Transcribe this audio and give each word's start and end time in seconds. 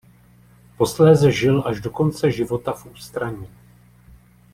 Posléze 0.77 1.31
žil 1.31 1.63
až 1.67 1.79
do 1.81 1.89
konce 1.89 2.31
života 2.31 2.73
v 2.73 2.85
ústraní. 2.85 3.47